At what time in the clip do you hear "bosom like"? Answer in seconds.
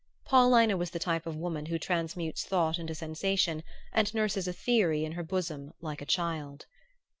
5.21-6.01